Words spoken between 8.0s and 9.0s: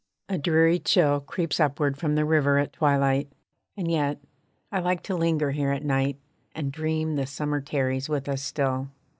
with us still.